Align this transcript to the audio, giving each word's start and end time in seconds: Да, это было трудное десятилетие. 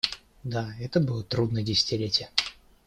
Да, 0.43 0.73
это 0.79 0.99
было 0.99 1.23
трудное 1.23 1.61
десятилетие. 1.61 2.31